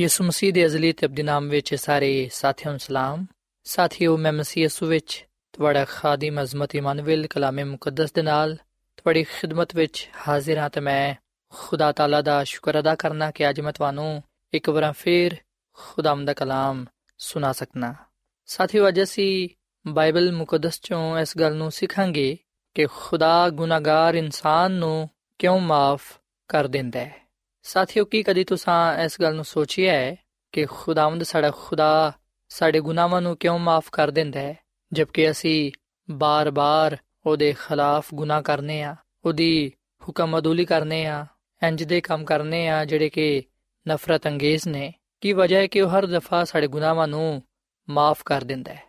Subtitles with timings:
[0.00, 3.26] ਯਿਸੂ ਮਸੀਹ ਦੇ ਅਜ਼ਲੀ ਤੇ ਅਬਦੀ ਨਾਮ ਵਿੱਚ ਸਾਰੇ ਸਾਥੀਆਂ ਨੂੰ ਸਲਾਮ।
[3.64, 8.56] ਸਾਥੀਓ, ਮੈਂ ਮਸੀਹ ਯਿਸੂ ਵਿੱਚ ਤੁਹਾਡਾ ਖਾਦਮ ਅਜ਼ਮਤ ਇਮਨੁਅਲ ਕਲਾਮੇ ਮੁਕੱਦਸ ਦੇ ਨਾਲ
[8.96, 11.14] ਤੁਹਾਡੀ ਖਿਦਮਤ ਵਿੱਚ ਹਾਜ਼ਰ ਹਾਂ ਤੇ ਮੈਂ
[11.50, 15.36] ਖੁਦਾ ਤਾਲਾ ਦਾ ਸ਼ੁਕਰ ਅਦਾ ਕਰਨਾ ਕਿ ਅੱਜ ਮੈਂ ਤੁਹਾਨੂੰ ਇੱਕ ਵਾਰ ਫੇਰ
[15.72, 16.86] ਖੁਦਾਮ ਦਾ ਕਲਾਮ
[17.18, 17.94] ਸੁਣਾ ਸਕਣਾ
[18.46, 19.48] ਸਾਥੀਓ, ਅੱਜ ਅਸੀਂ
[19.86, 22.38] ਬਾਈਬਲ ਮੁਕੱਦਸ ਚੋਂ ਇਸ ਗੱਲ ਨੂੰ ਸਿੱਖਾਂਗੇ
[22.74, 26.02] ਕਿ ਖੁਦਾ ਗੁਨਾਹਗਾਰ ਇਨਸਾਨ ਨੂੰ ਕਿਉਂ ਮਾਫ
[26.48, 27.29] ਕਰ ਦਿੰਦਾ ਹੈ?
[27.62, 30.16] ਸਾਥੀਓ, ਕੀ ਕਦੀ ਤੁਸੀਂ ਇਸ ਗੱਲ ਨੂੰ ਸੋਚਿਆ ਹੈ
[30.52, 32.12] ਕਿ ਖੁਦਾਵੰਦ ਸਾਡਾ ਖੁਦਾ
[32.48, 34.58] ਸਾਡੇ ਗੁਨਾਹਾਂ ਨੂੰ ਕਿਉਂ ਮਾਫ ਕਰ ਦਿੰਦਾ ਹੈ?
[34.92, 35.72] ਜਦਕਿ ਅਸੀਂ
[36.10, 36.96] ਬਾਰ-ਬਾਰ
[37.26, 39.72] ਉਹਦੇ ਖਿਲਾਫ ਗੁਨਾਹ ਕਰਨੇ ਆ, ਉਹਦੀ
[40.08, 41.26] ਹੁਕਮ ਅਦੂਲੀ ਕਰਨੇ ਆ,
[41.62, 43.42] ਇੰਜ ਦੇ ਕੰਮ ਕਰਨੇ ਆ, ਜਿਹੜੇ ਕਿ
[43.88, 47.42] ਨਫ਼ਰਤ ਅੰਗੇਜ਼ ਨੇ, ਕੀ ਵਜ੍ਹਾ ਹੈ ਕਿ ਉਹ ਹਰ ਦਫਾ ਸਾਡੇ ਗੁਨਾਹਾਂ ਨੂੰ
[47.90, 48.82] ਮਾਫ ਕਰ ਦਿੰਦਾ ਹੈ?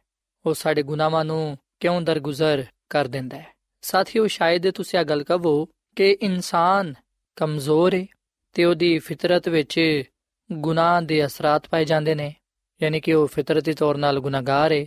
[0.46, 3.48] ਉਹ ਸਾਡੇ ਗੁਨਾਹਾਂ ਨੂੰ ਕਿਉਂ ਦਰਗੁਜ਼ਰ ਕਰ ਦਿੰਦਾ ਹੈ?
[3.82, 5.66] ਸਾਥੀਓ, ਸ਼ਾਇਦ ਤੁਸੀਂ ਇਹ ਗੱਲ ਕਹੋ
[5.96, 6.94] ਕਿ ਇਨਸਾਨ
[7.36, 8.06] ਕਮਜ਼ੋਰ ਹੈ
[8.54, 10.04] ਤੇ ਉਹਦੀ ਫਿਤਰਤ ਵਿੱਚ
[10.52, 12.36] ਗੁਨਾਹ ਦੇ ਅਸਰਾਤ ਪਾਏ ਜਾਂਦੇ ਨੇ,
[12.84, 14.86] ਯਾਨੀ ਕਿ ਉਹ ਫਿਤਰਤੀ ਤੌਰ 'ਤੇ ਗੁਨਾਹਗਾਰ ਹੈ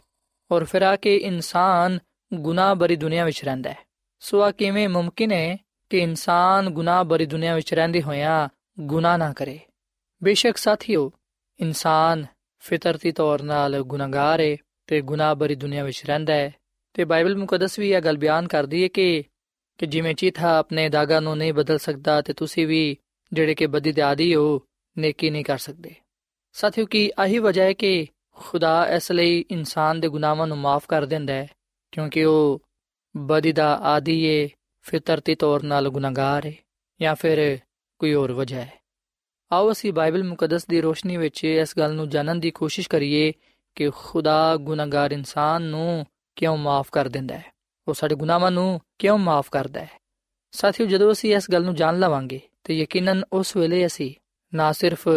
[0.51, 1.99] ਔਰ ਫਿਰ ਆ ਕੇ ਇਨਸਾਨ
[2.35, 3.79] ਗੁਨਾਹ ਭਰੀ ਦੁਨੀਆ ਵਿੱਚ ਰਹਿੰਦਾ ਹੈ।
[4.19, 5.57] ਸੋ ਆ ਕਿਵੇਂ ਮੁਮਕਿਨ ਹੈ
[5.91, 8.49] ਕਿ ਇਨਸਾਨ ਗੁਨਾਹ ਭਰੀ ਦੁਨੀਆ ਵਿੱਚ ਰਹਿੰਦੇ ਹੋਇਆਂ
[8.81, 9.59] ਗੁਨਾਹ ਨਾ ਕਰੇ?
[10.23, 11.13] ਬੇਸ਼ੱਕ ਸਾਥੀਓ,
[11.61, 12.27] ਇਨਸਾਨ
[12.59, 14.57] ਫਿਤਰਤੀ ਤੌਰ 'ਤੇ ਗੁਨਾਹਗਾਰ ਹੈ
[14.87, 16.55] ਤੇ ਗੁਨਾਹ ਭਰੀ ਦੁਨੀਆ ਵਿੱਚ ਰਹਿੰਦਾ ਹੈ।
[16.95, 19.25] ਤੇ ਬਾਈਬਲ ਮੁਕੱਦਸ ਵੀ ਇਹ ਗੱਲ ਬਿਆਨ ਕਰਦੀ ਹੈ ਕਿ
[19.79, 22.97] ਕਿ ਜਿਵੇਂ ਚੀਥਾ ਆਪਣੇ ਦਾਗਾ ਨੂੰ ਨਹੀਂ ਬਦਲ ਸਕਦਾ ਤੇ ਤੁਸੀਂ ਵੀ
[23.35, 24.61] ਜਿਹੜੇ ਕਿ ਬਦੀ ਦੇ ਆਦੀ ਹੋ
[24.99, 25.95] ਨੇਕੀ ਨਹੀਂ ਕਰ ਸਕਦੇ।
[26.53, 31.07] ਸਾਥੀਓ ਕੀ ਆਹੀ ਵਜ੍ਹਾ ਹੈ ਕਿ ਖੁਦਾ ਇਸ ਲਈ ਇਨਸਾਨ ਦੇ ਗੁਨਾਹਾਂ ਨੂੰ ਮਾਫ ਕਰ
[31.07, 31.47] ਦਿੰਦਾ ਹੈ,
[31.93, 32.63] ਕਿਉਂਕਿ ਉਹ
[33.17, 34.49] ਬਦੀ ਦਾ ਆਦੀ ਹੈ
[34.85, 36.53] ਫਿਤਰਤੀ ਤੌਰ 'ਤੇ ਗੁਨਾਹਗਾਰ ਹੈ
[37.01, 37.59] ਜਾਂ ਫਿਰ
[37.99, 38.73] ਕੋਈ ਹੋਰ ਵਜ੍ਹਾ ਹੈ।
[39.53, 43.33] ਆਓ ਅਸੀਂ ਬਾਈਬਲ ਮੁਕੱਦਸ ਦੀ ਰੋਸ਼ਨੀ ਵਿੱਚ ਇਸ ਗੱਲ ਨੂੰ ਜਾਣਨ ਦੀ ਕੋਸ਼ਿਸ਼ ਕਰੀਏ
[43.75, 47.53] ਕਿ ਖੁਦਾ ਗੁਨਾਹਗਾਰ ਇਨਸਾਨ ਨੂੰ ਕਿਉਂ ਮਾਫ ਕਰ ਦਿੰਦਾ ਹੈ?
[47.89, 49.91] ਉਹ ਸਾਡੇ ਗੁਨਾਹਾਂ ਨੂੰ ਕਿਉਂ ਮਾਫ ਕਰਦਾ ਹੈ?
[50.53, 54.15] ਸਾਥੀਓ ਜਦੋਂ ਅਸੀਂ ਇਸ ਗੱਲ ਨੂੰ ਜਾਣ ਲਵਾਂਗੇ ਤੇ ਯਕੀਨਨ ਉਸ ਵੇਲੇ ਅਸੀਂ
[54.55, 55.09] ਨਾ ਸਿਰਫ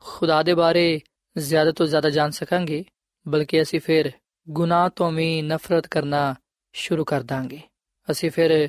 [0.00, 1.00] ਖੁਦਾ ਦੇ ਬਾਰੇ
[1.38, 2.84] ਜ਼ਿਆਦਾ ਤੋਂ ਜ਼ਿਆਦਾ ਜਾਣ ਸਕਾਂਗੇ,
[3.28, 4.12] ਬਲਕਿ ਅਸੀਂ ਫਿਰ
[4.48, 6.34] ਗੁਨਾਹ ਤੋਂ ਵੀ ਨਫ਼ਰਤ ਕਰਨਾ
[6.72, 7.60] ਸ਼ੁਰੂ ਕਰ ਦਾਂਗੇ।
[8.10, 8.68] ਅਸੀਂ ਫਿਰ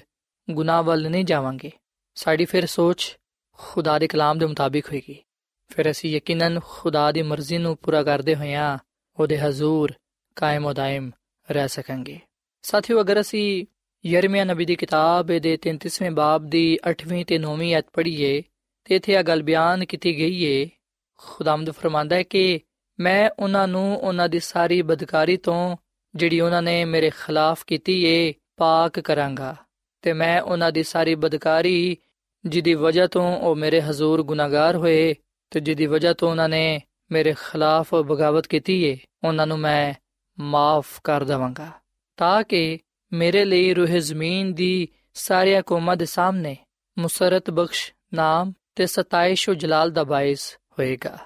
[0.50, 1.72] ਗੁਨਾਹ ਵੱਲ ਨਹੀਂ ਜਾਵਾਂਗੇ।
[2.16, 3.18] ਸਾਡੀ ਫਿਰ ਸੋਚ
[3.51, 5.24] ਖੁਦਾ ਦੇ ਕਲਾਮ ਦੇ ਮੁਤਾਬਿਕ ਹੋਏਗੀ।
[5.68, 8.78] ਫਿਰ ਅਸੀਂ ਯਕੀਨਨ ਖੁਦਾ ਦੀ ਮਰਜ਼ੀ ਨੂੰ ਪੂਰਾ ਕਰਦੇ ਹੋਇਆਂ
[9.19, 9.94] ਉਹਦੇ ਹਜ਼ੂਰ
[10.36, 11.12] ਕਾਇਮ ਉਦਾਇਮ
[11.51, 12.19] ਰਹਿ ਸਕਾਂਗੇ।
[12.62, 13.66] ਸਾਥੀਓ, ਅਗਰ ਅਸੀਂ
[14.06, 18.42] ਯਰਮੀਆ ਨਬੀ ਦੀ ਕਿਤਾਬ ਦੇ 33ਵੇਂ ਬਾਬ ਦੀ 8ਵੀਂ ਤੇ 9ਵੀਂ ਅਧ ਪੜ੍ਹੀਏ
[18.86, 20.70] ਤੇ ਇੱਥੇ ਇਹ ਗੱਲ ਬਿਆਨ ਕੀਤੀ ਗਈ ਏ।
[21.18, 22.60] ਖੁਦਾਮਦ ਫਰਮਾਂਦਾ ਹੈ ਕਿ
[23.00, 25.78] ਮੈਂ ਉਹਨਾਂ ਨੂੰ ਉਹਨਾਂ ਦੀ ਸਾਰੀ ਬਦਕਾਰੀ ਤੋਂ,
[26.16, 29.56] ਜਿਹੜੀ ਉਹਨਾਂ ਨੇ ਮੇਰੇ ਖਿਲਾਫ ਕੀਤੀ ਏ, ਪਾਕ ਕਰਾਂਗਾ
[30.02, 31.98] ਤੇ ਮੈਂ ਉਹਨਾਂ ਦੀ ਸਾਰੀ ਬਦਕਾਰੀ,
[32.46, 35.14] ਜਿਹਦੀ ਵਜ੍ਹਾ ਤੋਂ ਉਹ ਮੇਰੇ ਹਜ਼ੂਰ ਗੁਨਾਹਗਾਰ ਹੋਏ
[35.50, 36.81] ਤੇ ਜਿਹਦੀ ਵਜ੍ਹਾ ਤੋਂ ਉਹਨਾਂ ਨੇ
[37.12, 39.94] ਮੇਰੇ ਖਿਲਾਫ ਬਗਾਵਤ ਕੀਤੀ ਏ, ਉਹਨਾਂ ਨੂੰ ਮੈਂ
[40.40, 41.71] ਮਾਫ ਕਰ ਦਵਾਂਗਾ।
[42.18, 42.80] ਤਾਂ ਕਿ
[43.11, 46.56] ਮੇਰੇ ਲਈ ਰੂਹ ਜ਼ਮੀਨ ਦੀ ਸਾਰੀਆਂ ਕੌਮਾਂ ਦੇ ਸਾਹਮਣੇ
[46.97, 51.18] ਮੁਸਰਤ ਬਖਸ਼, ਨਾਮ ਤੇ ਸਤਾਇਸ਼ ਜਲਾਲ ਦਾ ਬਾਇਸ ਹੋਏਗਾ।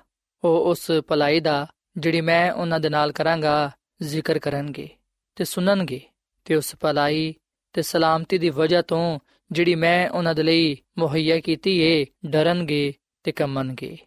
[0.43, 3.71] ਉਹ ਉਸ ਭਲਾਈ ਦਾ ਜਿਹੜੀ ਮੈਂ ਉਹਨਾਂ ਦੇ ਨਾਲ ਕਰਾਂਗਾ,
[4.01, 4.89] ਜ਼ਿਕਰ ਕਰਨਗੇ
[5.35, 6.01] ਤੇ ਸੁਣਨਗੇ
[6.45, 7.33] ਤੇ ਉਸ ਭਲਾਈ
[7.73, 9.19] ਤੇ ਸਲਾਮਤੀ ਦੀ ਵਜ੍ਹਾ ਤੋਂ
[9.51, 13.97] ਜਿਹੜੀ ਮੈਂ ਉਹਨਾਂ ਦੇ ਲਈ ਮੁਹੱਈਆ ਕੀਤੀ ਏ, ਡਰਨਗੇ ਤੇ ਕੰਮਣਗੇ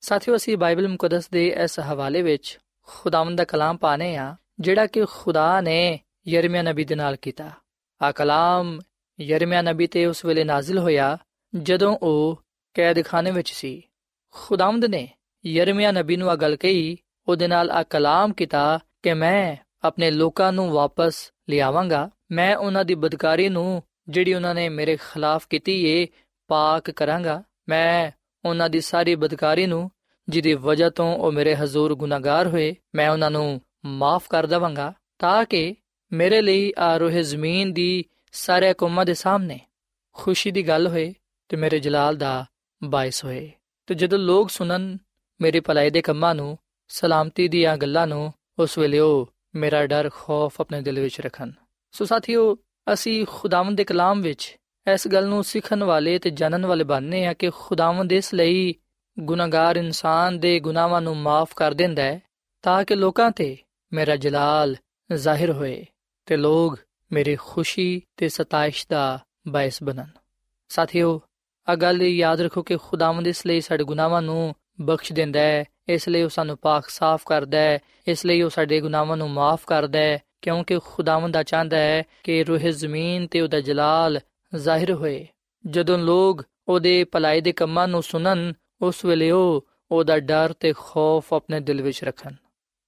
[0.00, 5.04] ਸਾਥੀਓ, ਅਸੀਂ ਬਾਈਬਲ ਮੁਕੱਦਸ ਦੇ ਇਸ ਹਵਾਲੇ ਵਿੱਚ ਖੁਦਾਵੰਦ ਦਾ ਕਲਾਮ ਪਾਣੇ ਆ ਜਿਹੜਾ ਕਿ
[5.04, 7.50] ਖੁਦਾ ਨੇ ਯਰਮਿਆ ਨਬੀ ਦੇ ਨਾਲ ਕੀਤਾ।
[8.02, 8.80] ਆ ਕਲਾਮ
[9.20, 11.18] ਯਰਮਿਆ ਨਬੀ ਤੇ ਉਸ ਵੇਲੇ ਨਾਜ਼ਿਲ ਹੋਇਆ
[11.54, 12.42] ਜਦੋਂ ਉਹ
[12.74, 13.82] ਕੈਦਖਾਨੇ ਵਿੱਚ ਸੀ।
[14.30, 15.08] ਖੁਦਾਵੰਦ ਨੇ
[15.46, 16.96] ਯਰਮਿਆ ਨਬੀ ਨੂੰ ਆ ਗੱਲ ਕਹੀ,
[17.28, 22.94] ਉਹਦੇ ਨਾਲ ਆ ਕਲਾਮ ਕੀਤਾ ਕਿ ਮੈਂ ਆਪਣੇ ਲੋਕਾਂ ਨੂੰ ਵਾਪਸ ਲਿਆਵਾਂਗਾ। ਮੈਂ ਉਹਨਾਂ ਦੀ
[22.94, 26.06] ਬਦਕਾਰੀ ਨੂੰ ਜਿਹੜੀ ਉਹਨਾਂ ਨੇ ਮੇਰੇ ਖਿਲਾਫ ਕੀਤੀ ਏ,
[26.48, 28.10] ਪਾਕ ਕਰਾਂਗਾ। ਮੈਂ
[28.44, 29.90] ਉਹਨਾਂ ਦੀ ਸਾਰੀ ਬਦਕਾਰੀ ਨੂੰ,
[30.28, 35.44] ਜਿਹਦੀ ਵਜ੍ਹਾ ਤੋਂ ਉਹ ਮੇਰੇ ਹਜ਼ੂਰ ਗੁਨਾਹਗਾਰ ਹੋਏ, ਮੈਂ ਉਹਨਾਂ ਨੂੰ ਮਾਫ ਕਰ ਦਵਾਂਗਾ, ਤਾਂ
[35.44, 35.76] ਕਿ
[36.12, 39.60] ਮੇਰੇ ਲਈ ਆ ਰੋਹ ਜ਼ਮੀਨ ਦੀ ਸਾਰੇ ਕੌਮਾਂ ਦੇ ਸਾਹਮਣੇ
[40.12, 41.14] ਖੁਸ਼ੀ ਦੀ ਗੱਲ ਹੋਏ
[41.48, 42.46] ਤੇ ਮੇਰੇ ਜਲਾਲ ਦਾ
[42.84, 43.52] ਬਾਇਸ ਹੋਏ।
[43.86, 44.98] ਤੇ ਜਦੋਂ ਲੋਕ ਸੁਣਨ
[45.40, 50.60] ਮੇਰੇ ਭਲਾਈ ਦੇ ਕੰਮਾਂ ਨੂੰ, ਸਲਾਮਤੀ ਦੀਆਂ ਗੱਲਾਂ ਨੂੰ, ਉਸ ਵੇਲੇ ਉਹ ਮੇਰਾ ਡਰ, ਖੌਫ
[50.60, 51.50] ਆਪਣੇ ਦਿਲ ਵਿੱਚ ਰੱਖਣ।
[51.92, 52.58] ਸੋ ਸਾਥੀਓ,
[52.92, 54.56] ਅਸੀਂ ਖੁਦਾਵੰਦ ਦੇ ਕਲਾਮ ਵਿੱਚ
[54.94, 58.74] ਇਸ ਗੱਲ ਨੂੰ ਸਿੱਖਣ ਵਾਲੇ ਤੇ ਜਾਣਨ ਵਾਲੇ ਬਣਨੇ ਆ ਕਿ ਖੁਦਾਵੰਦ ਇਸ ਲਈ
[59.20, 62.22] ਗੁਨਾਹਗਾਰ ਇਨਸਾਨ ਦੇ ਗੁਨਾਹਾਂ ਨੂੰ ਮਾਫ ਕਰ ਦਿੰਦਾ ਹੈ
[62.62, 63.56] ਤਾਂ ਕਿ ਲੋਕਾਂ ਤੇ
[63.92, 64.76] ਮੇਰਾ ਜਲਾਲ
[65.14, 65.86] ਜ਼ਾਹਿਰ ਹੋਏ।
[66.26, 66.78] ਤੇ ਲੋਕ
[67.12, 70.06] ਮੇਰੀ ਖੁਸ਼ੀ ਤੇ ਸਤਾਇਸ਼ ਦਾ ਬਾਇਸ ਬਣਨ।
[70.68, 71.20] ਸਾਥੀਓ
[71.68, 76.08] ਆ ਗੱਲ ਯਾਦ ਰੱਖੋ ਕਿ ਖੁਦਾਵੰਦ ਇਸ ਲਈ ਸਾਡੇ ਗੁਨਾਹਾਂ ਨੂੰ ਬਖਸ਼ ਦਿੰਦਾ ਹੈ, ਇਸ
[76.08, 79.98] ਲਈ ਉਹ ਸਾਨੂੰ ਪਾਕ ਸਾਫ਼ ਕਰਦਾ ਹੈ, ਇਸ ਲਈ ਉਹ ਸਾਡੇ ਗੁਨਾਹਾਂ ਨੂੰ ਮਾਫ ਕਰਦਾ
[79.98, 84.20] ਹੈ, ਕਿਉਂਕਿ ਖੁਦਾਵੰਦ ਦਾ ਚਾਹੁੰਦਾ ਹੈ ਕਿ ਰੂਹ ਜ਼ਮੀਨ ਤੇ ਉਹਦਾ ਜਲਾਲ
[84.54, 85.26] ਜ਼ਾਹਿਰ ਹੋਏ।
[85.66, 91.34] ਜਦੋਂ ਲੋਕ ਉਹਦੇ ਭਲਾਈ ਦੇ ਕੰਮਾਂ ਨੂੰ ਸੁਣਨ, ਉਸ ਵੇਲੇ ਉਹ ਉਹਦਾ ਡਰ ਤੇ ਖੌਫ
[91.34, 92.34] ਆਪਣੇ ਦਿਲ ਵਿੱਚ ਰੱਖਣ।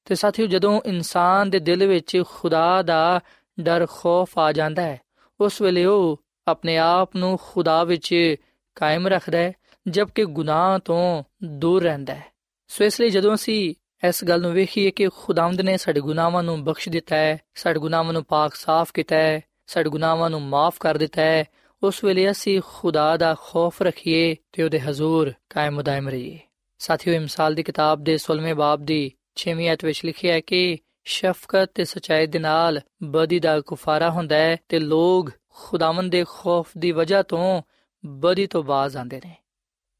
[0.05, 3.21] ਤੇ ਸਾਥੀਓ ਜਦੋਂ ਇਨਸਾਨ ਦੇ ਦਿਲ ਵਿੱਚ ਖੁਦਾ ਦਾ
[3.61, 5.01] ਡਰ, ਖੌਫ ਆ ਜਾਂਦਾ ਹੈ,
[5.41, 8.35] ਉਸ ਵੇਲੇ ਉਹ ਆਪਣੇ ਆਪ ਨੂੰ ਖੁਦਾ ਵਿੱਚ
[8.75, 9.53] ਕਾਇਮ ਰੱਖਦਾ ਹੈ,
[9.89, 12.27] ਜਦਕਿ ਗੁਨਾਹ ਤੋਂ ਦੂਰ ਰਹਿੰਦਾ ਹੈ।
[12.69, 13.75] ਸੋ ਇਸ ਲਈ ਜਦੋਂ ਅਸੀਂ
[14.09, 18.13] ਇਸ ਗੱਲ ਨੂੰ ਵੇਖੀਏ ਕਿ ਖੁਦਾਵੰਦ ਨੇ ਸਾਡੇ ਗੁਨਾਹਾਂ ਨੂੰ ਬਖਸ਼ ਦਿੱਤਾ ਹੈ, ਸਾਡੇ ਗੁਨਾਹਾਂ
[18.13, 21.45] ਨੂੰ ਪਾਕ ਸਾਫ਼ ਕੀਤਾ ਹੈ, ਸਾਡੇ ਗੁਨਾਹਾਂ ਨੂੰ ਮਾਫ ਕਰ ਦਿੱਤਾ ਹੈ,
[21.83, 26.39] ਉਸ ਵੇਲੇ ਅਸੀਂ ਖੁਦਾ ਦਾ ਖੌਫ ਰੱਖੀਏ ਤੇ ਉਹਦੇ ਹਜ਼ੂਰ ਕਾਇਮ ਮਦਾਇਮ ਰਹੀਏ।
[26.79, 31.71] ਸਾਥੀਓ ਇਮਸਾਲ ਦੀ ਕਿਤਾਬ ਦੇ 16ਵੇਂ ਬਾਬ ਦੀ 6ਵੀਂ ਆਇਤ ਵਿੱਚ ਲਿਖਿਆ ਹੈ ਕਿ ਸ਼ਫਕਤ
[31.75, 36.93] ਤੇ ਸਚਾਈ ਦੇ ਨਾਲ ਬਦੀ ਦਾ ਕੁਫਾਰਾ ਹੁੰਦਾ ਹੈ ਤੇ ਲੋਕ ਖੁਦਾਵੰਦ ਦੇ ਖੌਫ ਦੀ
[36.93, 37.63] ਵਜ੍ਹਾ ਤੋਂ
[38.07, 39.37] ਬਦੀ ਤੋਂ ਬਾਜ਼ ਆਉਂਦੇ ਨੇ।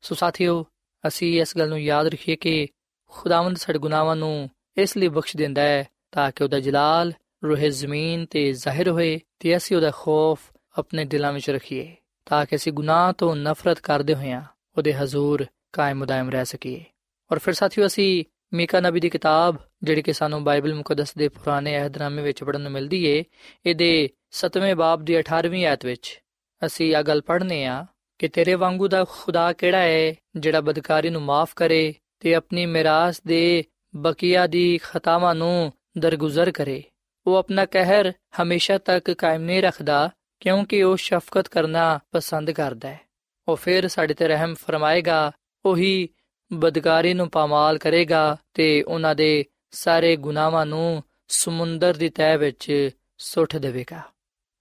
[0.01, 0.67] ਸੋ ਸਾਥੀਓ,
[1.07, 2.69] ਅਸੀਂ ਇਸ ਗੱਲ ਨੂੰ ਯਾਦ ਰੱਖੀਏ ਕਿ
[3.09, 7.13] ਖੁਦਾਵੰਦ ਸਾਡੇ ਗੁਨਾਹਾਂ ਨੂੰ ਇਸ ਲਈ ਬਖਸ਼ ਦਿੰਦਾ ਹੈ ਤਾਂ ਕਿ ਉਹਦਾ ਜਲਾਲ
[7.45, 10.41] ਰੂਹ ਜ਼ਮੀਨ ਤੇ ਜ਼ਾਹਿਰ ਹੋਏ ਤੇ ਅਸੀਂ ਉਹਦਾ ਖੌਫ
[10.79, 11.97] ਆਪਣੇ ਦਿਲਾਂ ਵਿੱਚ ਰੱਖੀਏ
[12.27, 14.43] ਤਾਂ ਕਿ ਅਸੀਂ ਗੁਨਾਹ ਤੋਂ ਨਫ਼ਰਤ ਕਰਦੇ ਹੋਇਆਂ
[14.77, 16.85] ਉਹਦੇ ਹਜ਼ੂਰ ਕਾਇਮ ਦائم ਰਹਿ ਸਕੀਏ।
[17.33, 18.25] ਔਰ ਫਿਰ ਸਾਥੀਓ, ਅਸੀਂ
[18.55, 22.73] ਮੀਕਾ ਨਬੀ ਦੀ ਕਿਤਾਬ, ਜਿਹੜੀ ਕਿ ਸਾਨੂੰ ਬਾਈਬਲ ਮੁਕੱਦਸ ਦੇ ਪੁਰਾਣੇ ਅਹਿਦਨਾਮੇ ਵਿੱਚ ਪੜਨ ਨੂੰ
[22.73, 23.25] ਮਿਲਦੀ ਏ,
[23.67, 26.21] ਇਹਦੇ 7ਵੇਂ ਬਾਬ ਦੀ 18ਵੀਂ ਆਇਤ ਵਿੱਚ
[26.63, 27.85] ਅਸੀਂ ਇਹ ਗੱਲ ਪੜ੍ਹਨੇ ਆ
[28.19, 33.21] ਕਿ ਤੇਰੇ ਵਾਂਗੂ ਦਾ ਖੁਦਾ ਕਿਹੜਾ ਹੈ ਜਿਹੜਾ ਬਦਕਾਰੀ ਨੂੰ ਮਾਫ ਕਰੇ ਤੇ ਆਪਣੀ ਮਿਰਾਸ
[33.27, 33.65] ਦੇ
[33.97, 36.83] ਬਕੀਆ ਦੀ ਖਤਾਵਾਂ ਨੂੰ ਦਰਗੁਜ਼ਰ ਕਰੇ।
[37.27, 43.01] ਉਹ ਆਪਣਾ ਕਹਿਰ ਹਮੇਸ਼ਾ ਤੱਕ ਕਾਇਮ ਨਹੀਂ ਰੱਖਦਾ, ਕਿਉਂਕਿ ਉਹ ਸ਼ਫਕਤ ਕਰਨਾ ਪਸੰਦ ਕਰਦਾ ਹੈ
[43.49, 45.33] ਉਹ ਫਿਰ ਸਾਡੇ ਤੇ ਰਹਿਮ ਫਰਮਾਏਗਾ,
[45.65, 46.09] ਉਹੀ
[46.52, 52.72] ਬਦਕਾਰੀ ਨੂੰ ਪਾਮਾਲ ਕਰੇਗਾ ਤੇ ਉਹਨਾਂ ਦੇ ਸਾਰੇ ਗੁਨਾਹਾਂ ਨੂੰ ਸਮੁੰਦਰ ਦੀ ਤਹਿ ਵਿੱਚ
[53.20, 54.02] ਸੁੱਟ ਦੇਵੇਗਾ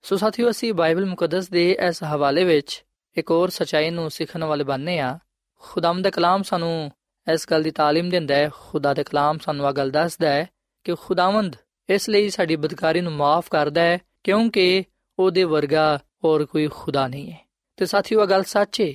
[0.05, 2.83] ਸੋ ਸਾਥੀਓ ਅਸੀਂ ਬਾਈਬਲ ਮੁਕੱਦਸ ਦੇ ਇਸ ਹਵਾਲੇ ਵਿੱਚ
[3.17, 5.19] ਇੱਕ ਹੋਰ ਸਚਾਈ ਨੂੰ ਸਿੱਖਣ ਵਾਲੇ ਬਣਨੇ ਆ
[5.62, 6.91] ਖੁਦਾਮ ਦਾ ਕਲਾਮ ਸਾਨੂੰ
[7.26, 10.47] ਇਸ ਗੱਲ ਦੀ تعلیم ਦਿੰਦਾ ਹੈ ਖੁਦਾ ਦਾ ਕਲਾਮ ਸਾਨੂੰ ਇਹ ਗੱਲ ਦੱਸਦਾ ਹੈ
[10.87, 11.57] ਕਿ ਖੁਦਾਵੰਦ
[11.88, 14.85] ਇਸ ਲਈ ਸਾਡੀ ਬਦਕਾਰੀ ਨੂੰ ਮਾਫ ਕਰਦਾ ਹੈ ਕਿਉਂਕਿ
[15.19, 17.38] ਉਹਦੇ ਵਰਗਾ ਹੋਰ ਕੋਈ ਖੁਦਾ ਨਹੀਂ ਹੈ
[17.79, 18.93] ਤੇ ਸਾਥੀਓ ਇਹ ਗੱਲ ਸੱਚ ਹੈ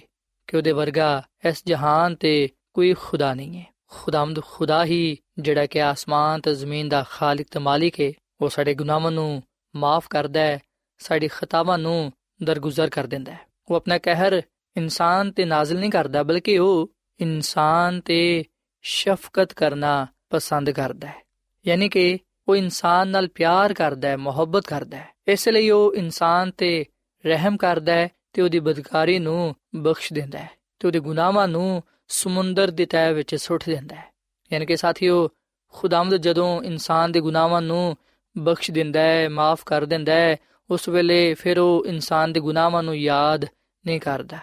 [0.47, 5.82] ਕਿ ਉਹਦੇ ਵਰਗਾ ਇਸ ਜਹਾਨ ਤੇ ਕੋਈ ਖੁਦਾ ਨਹੀਂ ਹੈ। ਖੁਦਾਮਦ ਖੁਦਾ ਹੀ ਜਿਹੜਾ ਕਿ
[5.82, 9.42] ਆਸਮਾਨ ਤੇ ਜ਼ਮੀਨ ਦਾ ਖਾਲਕ ਤੇ ਮਾਲਿਕ ਹੈ, ਉਹ ਸਾਡੇ ਗੁਨਾਹਾਂ ਨੂੰ
[9.76, 10.58] ਮਾਫ ਕਰਦਾ ਹੈ,
[10.98, 13.40] ਸਾਡੀ ਖਤਾਵਾਂ ਨੂੰ ਦਰਗੁਜ਼ਰ ਕਰ ਦਿੰਦਾ ਹੈ।
[13.70, 14.42] ਉਹ ਆਪਣਾ ਕਹਿਰ
[14.76, 18.44] ਇਨਸਾਨ ਤੇ ਨਾਜ਼ਿਲ ਨਹੀਂ ਕਰਦਾ, ਬਲਕਿ ਉਹ ਇਨਸਾਨ ਤੇ
[18.82, 21.26] ਸ਼ਫਕਤ ਕਰਨਾ ਪਸੰਦ ਕਰਦਾ ਹੈ।
[21.66, 22.18] ਯਾਨੀ ਕਿ
[22.48, 26.84] ਉਹ ਇਨਸਾਨ ਨਾਲ ਪਿਆਰ ਕਰਦਾ ਹੈ, ਮੁਹੱਬਤ ਕਰਦਾ ਹੈ। ਇਸ ਲਈ ਉਹ ਇਨਸਾਨ ਤੇ
[27.26, 32.70] ਰਹਿਮ ਕਰਦਾ ਹੈ ਤੇ ਉਹਦੀ ਬਦਕਾਰੀ ਨੂੰ ਬਖਸ਼ ਦਿੰਦਾ ਹੈ ਤੇ ਉਹਦੇ ਗੁਨਾਹਾਂ ਨੂੰ ਸਮੁੰਦਰ
[32.70, 34.12] ਦੀ ਤਹਿ ਵਿੱਚ ਸੁੱਟ ਦਿੰਦਾ ਹੈ।
[34.52, 35.28] ਯਾਨੀ ਕਿ ਸਾਥੀਓ,
[35.68, 37.96] ਖੁਦਾਵੰਦ ਜਦੋਂ ਇਨਸਾਨ ਦੇ ਗੁਨਾਹਾਂ ਨੂੰ
[38.38, 40.36] ਬਖਸ਼ ਦਿੰਦਾ ਹੈ, ਮਾਫ ਕਰ ਦਿੰਦਾ ਹੈ,
[40.70, 43.44] ਉਸ ਵੇਲੇ ਫਿਰ ਉਹ ਇਨਸਾਨ ਦੇ ਗੁਨਾਹਾਂ ਨੂੰ ਯਾਦ
[43.86, 44.38] ਨਹੀਂ ਕਰਦਾ।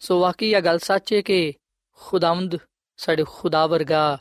[0.00, 1.52] ਸੋ ਵਾਕਈ ਇਹ ਗੱਲ ਸੱਚ ਹੈ ਕਿ
[1.92, 2.56] ਖੁਦਾਵੰਦ
[2.96, 4.18] ਸਾਡੇ ਖੁਦਾ ਵਰਗਾ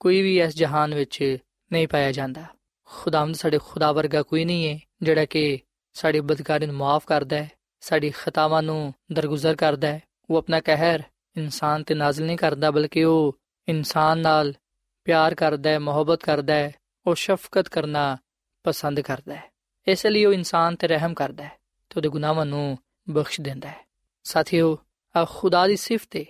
[0.00, 1.36] ਕੋਈ ਵੀ ਇਸ ਜਹਾਨ ਵਿੱਚ
[1.72, 2.44] ਨਹੀਂ ਪਾਇਆ ਜਾਂਦਾ।
[2.84, 5.58] ਖੁਦਾਵੰਦ ਸਾਡੇ ਖੁਦਾ ਵਰਗਾ ਕੋਈ ਨਹੀਂ ਹੈ, ਜਿਹੜਾ ਕਿ
[5.94, 11.02] ਸਾਡੀ ਬਦਕਾਰੀ ਨੂੰ ਮਾਫ ਕਰਦਾ ਹੈ, ਸਾਡੀ ਖਤਾਵਾਂ ਨੂੰ ਦਰਗੁਜ਼ਰ ਕਰਦਾ ਹੈ। ਉਹ ਆਪਣਾ ਕਹਿਰ
[11.36, 13.38] ਇਨਸਾਨ ਤੇ ਨਾਜ਼ਿਲ ਨਹੀਂ ਕਰਦਾ, ਬਲਕਿ ਉਹ
[13.68, 14.54] ਇਨਸਾਨ ਨਾਲ
[15.04, 16.72] ਪਿਆਰ ਕਰਦਾ ਹੈ, ਮੁਹੱਬਤ ਕਰਦਾ ਹੈ,
[17.06, 18.16] ਉਹ ਸ਼ਫਕਤ ਕਰਨਾ
[18.64, 19.50] ਪਸੰਦ ਕਰਦਾ ਹੈ।
[19.86, 21.52] ਇਸ ਲਈ ਉਹ ਇਨਸਾਨ ਤੇ ਰਹਿਮ ਕਰਦਾ ਹੈ
[21.88, 22.78] ਤੇ ਉਹਦੇ ਗੁਨਾਹਾਂ ਨੂੰ
[23.10, 23.84] ਬਖਸ਼ ਦਿੰਦਾ ਹੈ।
[24.24, 24.78] ਸਾਥੀਓ
[25.16, 26.24] ਆ ਖੁਦਾ ਦੀ ਸਿਫਤ ਹੈ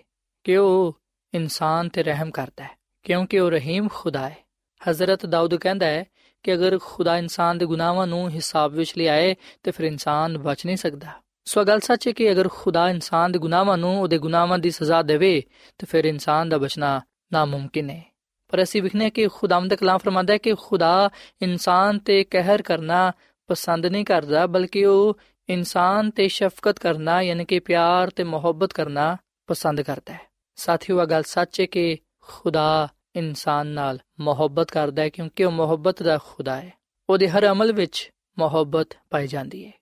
[0.45, 1.01] ਕਿ ਉਹ
[1.35, 2.71] ਇਨਸਾਨ ਤੇ ਰਹਿਮ ਕਰਦਾ ਹੈ,
[3.03, 4.37] ਕਿਉਂਕਿ ਉਹ ਰਹੀਮ ਖੁਦਾ ਹੈ।
[4.81, 6.05] ਹਜ਼ਰਤ ਦਾਊਦ ਕਹਿੰਦਾ ਹੈ
[6.43, 10.77] ਕਿ ਅਗਰ ਖੁਦਾ ਇਨਸਾਨ ਦੇ ਗੁਨਾਹਾਂ ਨੂੰ ਹਿਸਾਬ ਵਿੱਚ ਲਿਆਏ, ਤੇ ਫਿਰ ਇਨਸਾਨ ਬਚ ਨਹੀਂ
[10.77, 14.71] ਸਕਦਾ। ਸੋ ਗੱਲ ਸੱਚ ਹੈ ਕਿ ਅਗਰ ਖੁਦਾ ਇਨਸਾਨ ਦੇ ਗੁਨਾਹਾਂ ਨੂੰ ਉਹਦੇ ਗੁਨਾਹਾਂ ਦੀ
[14.71, 15.43] ਸਜ਼ਾ ਦੇਵੇ,
[15.79, 17.01] ਤਾਂ ਫਿਰ ਇਨਸਾਨ ਦਾ ਬਚਣਾ
[17.33, 18.05] ਨਾਮੁਮਕਿਨ ਹੈ।
[18.49, 21.11] ਪਰ ਅਸੀਂ ਵਿਖਨੇ ਕਿ ਖੁਦਾਵੰਦ ਕਲਾਮ ਫਰਮਾਂਦਾ ਹੈ ਕਿ ਖੁਦਾ
[21.43, 23.13] ਇਨਸਾਨ ਤੇ ਕਹਿਰ ਕਰਨਾ
[23.47, 29.17] ਪਸੰਦ ਨਹੀਂ ਕਰਦਾ, ਬਲਕਿ ਉਹ ਇਨਸਾਨ ਤੇ ਸ਼ਫਕਤ ਕਰਨਾ, ਯਾਨੀ ਕਿ ਪਿਆਰ ਤੇ ਮੁਹੱਬਤ ਕਰਨਾ
[29.47, 30.21] ਪਸੰਦ ਕਰਦਾ ਹੈ।
[30.57, 36.03] ਸਾਥੀਓ ਇਹ ਗੱਲ ਸੱਚ ਹੈ ਕਿ ਖੁਦਾ ਇਨਸਾਨ ਨਾਲ ਮੁਹੱਬਤ ਕਰਦਾ ਹੈ, ਕਿਉਂਕਿ ਉਹ ਮੁਹੱਬਤ
[36.03, 36.73] ਦਾ ਖੁਦਾ ਹੈ।
[37.11, 39.73] ਉਹਦੇ ਹਰ ਅਮਲ ਵਿੱਚ ਮੁਹੱਬਤ ਪਾਈ ਜਾਂਦੀ ਹੈ।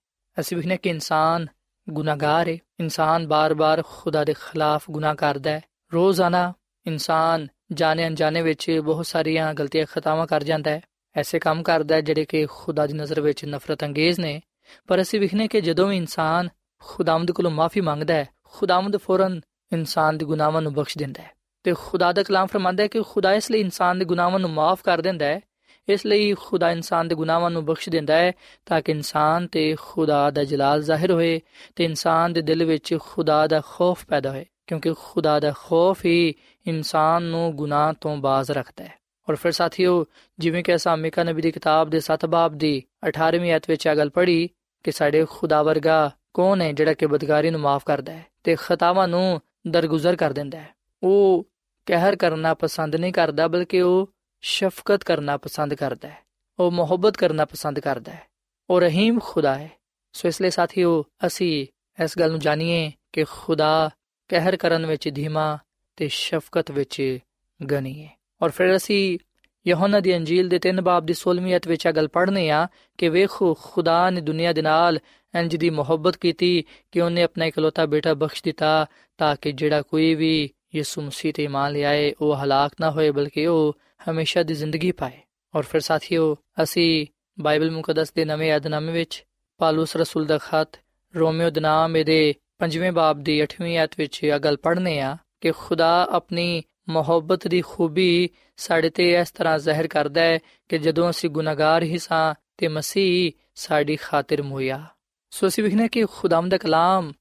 [0.40, 1.46] ਅਸੀਂ ਵਿਖਨੇ ਕਿ ਇਨਸਾਨ
[1.90, 5.60] ਗੁਨਾਹਗਾਰ ਹੈ ਇਨਸਾਨ ਬਾਰ-ਬਾਰ ਖੁਦਾ ਦੇ ਖਿਲਾਫ ਗੁਨਾਹ ਕਰਦਾ ਹੈ।
[5.94, 6.52] ਰੋਜ਼ਾਨਾ
[6.86, 10.80] ਇਨਸਾਨ ਜਾਣੇ ਅਣਜਾਣੇ ਵਿੱਚ ਬਹੁਤ ਸਾਰੀਆਂ ਗਲਤੀਆਂ, ਖਤਾਵਾਂ ਕਰ ਜਾਂਦਾ ਹੈ।
[11.16, 14.42] ਐਸੇ ਕੰਮ ਕਰਦਾ ਹੈ ਜਿਹੜੇ ਕਿ ਖੁਦਾ ਦੀ ਨਜ਼ਰ ਵਿੱਚ ਨਫ਼ਰਤ ਅੰਗੇਜ਼ ਨੇ।
[14.86, 16.48] ਪਰ ਅਸੀਂ ਵਿਖਨੇ ਕਿ ਜਦੋਂ ਵੀ ਇਨਸਾਨ
[16.78, 19.40] ਖੁਦਾਵੰਦ ਕੋਲੋਂ ਮਾਫੀ ਮੰਗਦਾ ਹੈ, ਖੁਦਾਵੰਦ ਫੌਰਨ
[19.72, 21.30] ਇਨਸਾਨ ਦੇ ਗੁਨਾਹਾਂ ਨੂੰ ਬਖਸ਼ ਦਿੰਦਾ ਹੈ।
[21.62, 24.82] ਤੇ ਖੁਦਾ ਦਾ ਕਲਾਮ ਫਰਮਾਂਦਾ ਹੈ ਕਿ ਖੁਦਾ ਇਸ ਲਈ ਇਨਸਾਨ ਦੇ ਗੁਨਾਹਾਂ ਨੂੰ ਮਾਫ
[24.82, 25.40] ਕਰ ਦਿੰਦਾ ਹੈ
[25.88, 28.32] ਇਸ ਲਈ ਖੁਦਾ ਇਨਸਾਨ ਦੇ ਗੁਨਾਹਾਂ ਨੂੰ ਬਖਸ਼ ਦਿੰਦਾ ਹੈ
[28.66, 31.40] ਤਾਂ ਕਿ ਇਨਸਾਨ ਤੇ ਖੁਦਾ ਦਾ ਜਲਾਲ ਜ਼ਾਹਿਰ ਹੋਏ
[31.76, 36.34] ਤੇ ਇਨਸਾਨ ਦੇ ਦਿਲ ਵਿੱਚ ਖੁਦਾ ਦਾ ਖੌਫ ਪੈਦਾ ਹੋਏ, ਕਿਉਂਕਿ ਖੁਦਾ ਦਾ ਖੌਫ ਹੀ
[36.66, 38.94] ਇਨਸਾਨ ਨੂੰ ਗੁਨਾਹ ਤੋਂ ਬਾਜ਼ ਰੱਖਦਾ ਹੈ।
[39.28, 40.04] ਔਰ ਫਿਰ ਸਾਥੀਓ,
[40.38, 43.96] ਜਿਵੇਂ ਕਿ ਅਸਾਂ ਮਿਕਾ ਨਬੀ ਦੀ ਕਿਤਾਬ ਦੇ 7 ਬਾਬ ਦੀ 18ਵੀਂ ਆਇਤ ਵਿੱਚ ਇਹ
[43.96, 44.48] ਗੱਲ ਪੜ੍ਹੀ
[44.82, 49.08] ਕਿ ਸਾਡੇ ਖੁਦਾ ਵਰਗਾ ਕੌਣ ਹੈ ਜਿਹੜਾ ਕਿ ਬਦਕਾਰੀ ਨੂੰ ਮਾਫ ਕਰਦਾ ਹੈ ਤੇ ਖਤਾਵਾਂ
[49.08, 51.46] ਨੂੰ ਦਰਗੁਜ਼ਰ ਕਰ ਦਿੰਦਾ ਹੈ। ਉਹ
[51.86, 54.13] ਕਹਿਰ ਕਰਨਾ ਪਸੰਦ ਨਹੀਂ ਕਰਦਾ, ਬਲਕਿ ਉਹ
[54.46, 56.16] ਸ਼ਫਕਤ ਕਰਨਾ ਪਸੰਦ ਕਰਦਾ ਹੈ,
[56.58, 58.22] ਉਹ ਮੁਹੱਬਤ ਕਰਨਾ ਪਸੰਦ ਕਰਦਾ ਹੈ,
[58.70, 59.70] ਉਹ ਰਹੀਮ ਖੁਦਾ ਹੈ।
[60.14, 61.66] ਸੋ ਇਸ ਲਈ ਸਾਥੀਓ, ਅਸੀਂ
[62.04, 63.90] ਇਸ ਗੱਲ ਨੂੰ ਜਾਣੀਏ ਕਿ ਖੁਦਾ
[64.28, 65.58] ਕਹਿਰ ਕਰਨ ਵਿੱਚ ਧੀਮਾ
[65.96, 67.18] ਤੇ ਸ਼ਫਕਤ ਵਿੱਚ
[67.60, 68.10] ਗਨੀ ਹੈ
[68.42, 69.18] ਔਰ ਫਿਰ ਅਸੀਂ
[69.66, 72.66] ਯਹੋਨਾ ਦੀ ਅੰਜੀਲ ਦੇ 3 ਬਾਬ ਦੀ 16ਵੀਂ ਅਧ ਵਿੱਚ ਇਹ ਗੱਲ ਪੜ੍ਹਨੇ ਆ
[72.98, 74.98] ਕਿ ਵੇਖੋ, ਖੁਦਾ ਨੇ ਦੁਨੀਆ ਦੇ ਨਾਲ
[75.34, 78.86] ਇੰਜ ਦੀ ਮੁਹੱਬਤ ਕੀਤੀ ਕਿ ਉਹਨੇ ਆਪਣਾ ਇਕਲੌਤਾ ਬੇਟਾ ਬਖਸ਼ ਦਿੱਤਾ
[79.18, 83.46] ਤਾਂ ਕਿ ਜਿਹੜਾ ਕੋਈ ਵੀ ਯਿਸੂ ਮਸੀਹ ਤੇ ਇਮਾਨ ਲਿਆਏ, ਉਹ ਹਲਾਕ ਨਾ ਹੋਏ, ਬਲਕਿ
[83.46, 83.76] ਉਹ
[84.10, 85.20] ਹਮੇਸ਼ਾ ਦੀ ਜ਼ਿੰਦਗੀ ਪਾਏ।
[85.54, 87.06] ਔਰ ਫਿਰ ਸਾਥੀਓ, ਅਸੀਂ
[87.40, 89.24] ਬਾਈਬਲ ਮੁਕੱਦਸ ਦੇ ਨਵੇਂ ਅਧਨਾਮੇ ਵਿੱਚ
[89.58, 90.68] ਪਾਲੂਸ ਰਸੂਲ ਦਾ ਖਤ
[91.16, 95.52] ਰੋਮੀਓ ਦੇ ਨਾਮ ਇਹਦੇ 5ਵੇਂ ਬਾਬ ਦੀ 8ਵੀਂ ਆਇਤ ਵਿੱਚ ਇਹ ਗੱਲ ਪੜ੍ਹਨੇ ਆ ਕਿ
[95.52, 101.30] ਖੁਦਾ ਆਪਣੀ ਮੁਹੱਬਤ ਦੀ ਖੂਬੀ ਸਾਡੇ ਤੇ ਇਸ ਤਰ੍ਹਾਂ ਜ਼ਾਹਿਰ ਕਰਦਾ ਹੈ ਕਿ ਜਦੋਂ ਅਸੀਂ
[101.30, 104.86] ਗੁਨਾਹਗਾਰ ਹੀ ਸਾਂ ਤੇ ਮਸੀਹ ਸਾਡੀ ਖਾਤਰ ਮੁਇਆ
[105.30, 107.12] ਸੋ ਅਸੀਂ ਵਿਖਨੇ ਕਿ ਖੁਦਾਮ ਦਾ ਕਲਾਮ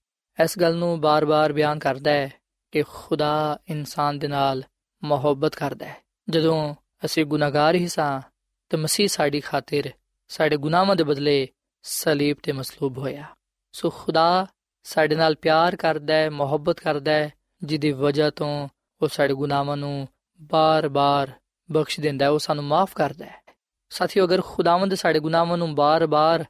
[0.44, 2.34] ਇਸ ਗੱਲ ਨੂੰ ਬਾਰ-ਬਾਰ ਬਿਆਨ ਕਰਦਾ ਹੈ
[2.72, 4.63] ਕਿ ਖੁਦਾ ਇਨਸਾਨ ਦੇ ਨਾਲ
[5.04, 5.96] ਮੁਹੱਬਤ ਕਰਦਾ ਹੈ।
[6.30, 6.75] ਜਦੋਂ
[7.06, 8.22] ਅਸੀਂ ਗੁਨਾਹਗਾਰ ਹੀ ਸਾਂ,
[8.70, 9.89] ਤੇ ਮਸੀਹ ਸਾਡੀ ਖਾਤਰ,
[10.27, 11.48] ਸਾਡੇ ਗੁਨਾਹਾਂ ਦੇ ਬਦਲੇ
[11.84, 13.24] ਸਲੀਬ ਤੇ ਮਸਲੂਬ ਹੋਇਆ।
[13.72, 14.48] ਸੋ ਖੁਦਾ
[14.84, 18.70] ਸਾਡੇ ਨਾਲ ਪਿਆਰ ਕਰਦਾ ਹੈ, ਮੁਹੱਬਤ ਕਰਦਾ ਹੈ, ਜਿਹਦੀ ਵਜ੍ਹਾ ਤੋਂ
[19.01, 20.08] ਉਹ ਸਾਡੇ ਗੁਨਾਹਾਂ ਨੂੰ
[20.42, 21.32] ਬਾਰ-ਬਾਰ
[21.72, 23.42] ਬਖਸ਼ ਦਿੰਦਾ ਹੈ, ਉਹ ਸਾਨੂੰ ਮਾਫ ਕਰਦਾ ਹੈ।
[23.89, 26.46] ਸਾਥੀਓ, ਅਗਰ ਖੁਦਾਵੰਦ ਸਾਡੇ ਗੁਨਾਹਾਂ ਨੂੰ ਬਾਰ-ਬਾਰ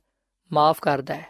[0.51, 1.25] ਮਾਫ ਕਰਦਾ ਹੈ,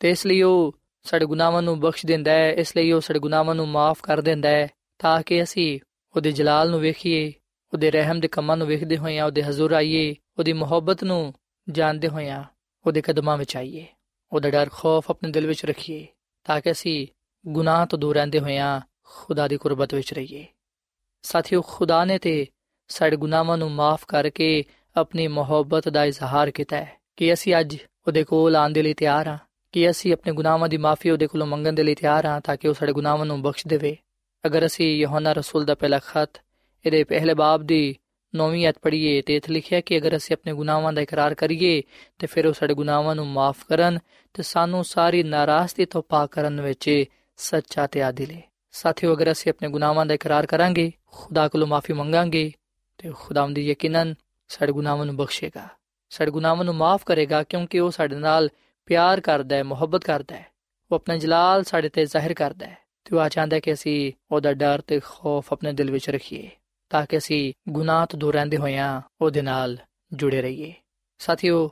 [0.00, 3.54] ਤੇ ਇਸ ਲਈ ਉਹ ਸਾਡੇ ਗੁਨਾਹਾਂ ਨੂੰ ਬਖਸ਼ ਦਿੰਦਾ ਹੈ, ਇਸ ਲਈ ਉਹ ਸਾਡੇ ਗੁਨਾਹਾਂ
[3.54, 4.68] ਨੂੰ ਮਾਫ ਕਰ ਦਿੰਦਾ ਹੈ,
[4.98, 5.80] ਤਾਂ ਕਿ ਅਸੀਂ
[6.16, 7.32] ਉਹਦੇ ਜਲਾਲ ਨੂੰ ਵੇਖੀਏ
[7.72, 11.34] ਉਹਦੇ ਰਹਿਮ ਦੇ ਕੰਮਾਂ ਨੂੰ ਵੇਖਦੇ ਹੋਈਆਂ ਉਹਦੇ ਹਜ਼ੂਰ ਆਈਏ, ਉਹਦੀ ਮੁਹੱਬਤ ਨੂੰ
[11.70, 12.44] ਜਾਣਦੇ ਹੋਈਆਂ
[12.86, 13.86] ਉਹਦੇ ਕਦਮਾਂ ਵਿੱਚ ਆਈਏ।
[14.32, 16.06] ਉਹਦਾ ਡਰ ਖੌਫ ਆਪਣੇ ਦਿਲ ਵਿੱਚ ਰੱਖੀਏ,
[16.44, 17.06] ਤਾਂ ਕਿ ਅਸੀਂ
[17.46, 20.46] ਗੁਨਾਹ ਤੋਂ ਦੂਰ ਰਹਿੰਦੇ ਹੋਈਆਂ ਖੁਦਾ ਦੀ ਕੁਰਬਤ ਵਿੱਚ ਰਹੀਏ।
[21.22, 22.46] ਸਾਥੀਓ, ਖੁਦਾ ਨੇ ਤੇ
[22.88, 24.64] ਸਾਡੇ ਗੁਨਾਹਾਂ ਨੂੰ ਮਾਫ ਕਰਕੇ
[24.96, 29.28] ਆਪਣੀ ਮੁਹੱਬਤ ਦਾ ਇਜ਼ਹਾਰ ਕੀਤਾ ਹੈ ਕਿ ਅਸੀਂ ਅੱਜ ਉਹਦੇ ਕੋਲ ਆਉਣ ਦੇ ਲਈ ਤਿਆਰ
[29.28, 29.38] ਹਾਂ,
[29.72, 32.68] ਕਿ ਅਸੀਂ ਆਪਣੇ ਗੁਨਾਹਾਂ ਦੀ ਮਾਫੀ ਉਹਦੇ ਕੋਲੋਂ ਮੰਗਣ ਦੇ ਲਈ ਤਿਆਰ ਹਾਂ ਤਾਂ ਕਿ
[32.68, 33.96] ਉਹ ਸਾਡੇ ਗੁਨਾਹਾਂ ਨੂੰ ਬਖਸ਼ ਦੇਵੇ।
[34.46, 36.40] ਅਗਰ ਅਸੀਂ ਯਹੋਨਾ ਰਸੂਲ ਦਾ ਪਹਿਲਾ ਖਤ
[36.86, 37.96] ਇਹਦੇ ਪਹਿਲੇ ਬਾਬ ਦੀ
[38.34, 41.82] ਨੌਵੀਂ ਅਧ ਪੜ੍ਹੀਏ ਤੇ ਇਥੇ ਲਿਖਿਆ ਕਿ ਅਗਰ ਅਸੀਂ ਆਪਣੇ ਗੁਨਾਹਾਂ ਦਾ ਇਕਰਾਰ ਕਰੀਏ,
[42.18, 43.98] ਤੇ ਫਿਰ ਉਹ ਸਾਡੇ ਗੁਨਾਹਾਂ ਨੂੰ ਮਾਫ ਕਰਨ
[44.34, 47.04] ਤੇ ਸਾਨੂੰ ਸਾਰੀ ਨਾਰਾਜ਼ਗੀ ਤੋਂ ਪਾਕ ਕਰਨ ਵਿੱਚ
[47.36, 51.92] ਸੱਚਾ ਤੇ ਆਦਿਲ ਹੈ ਸਾਥੀਓ, ਅਗਰ ਅਸੀਂ ਆਪਣੇ ਗੁਨਾਹਾਂ ਦਾ ਇਕਰਾਰ ਕਰਾਂਗੇ, ਖੁਦਾ ਕੋਲੋਂ ਮਾਫੀ
[51.92, 52.52] ਮੰਗਾਂਗੇ,
[52.98, 54.14] ਤੇ ਖੁਦਾਵੰਦ ਯਕੀਨਨ
[54.48, 55.68] ਸਾਡੇ ਗੁਨਾਹਾਂ ਨੂੰ ਬਖਸ਼ੇਗਾ।
[56.10, 58.48] ਸਾਡੇ ਗੁਨਾਹਾਂ ਨੂੰ ਮਾਫ ਕਰੇਗਾ ਕਿਉਂਕਿ ਉਹ ਸਾਡੇ ਨਾਲ
[58.86, 60.46] ਪਿਆਰ ਕਰਦਾ ਹੈ, ਮੁਹੱਬਤ ਕਰਦਾ ਹੈ।
[60.90, 64.12] ਉਹ ਆਪਣਾ ਜਲਾਲ ਸਾਡੇ ਤੇ ਜ਼ਾਹਿਰ ਕਰਦਾ ਹੈ ਤੇ ਉਹ ਆ ਚਾਹੁੰਦਾ ਹੈ ਕਿ ਅਸੀਂ
[64.30, 66.50] ਉਹਦਾ ਡਰ ਤੇ ਖੌਫ ਆਪਣੇ ਦਿਲ ਵਿੱਚ ਰੱਖੀਏ।
[66.91, 69.77] ਤਾਂ ਕਿ ਅਸੀਂ ਗੁਨਾਹ ਤੋਂ ਦੂਰ ਰਹਿੰਦੇ ਹੋਈਆਂ ਉਹਦੇ ਨਾਲ
[70.13, 70.73] ਜੁੜੇ ਰਹੀਏ
[71.19, 71.69] ਸਾਥੀਓ